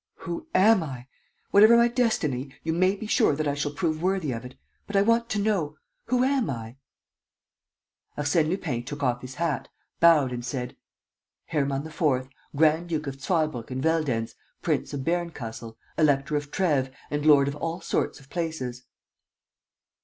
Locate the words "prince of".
14.63-15.01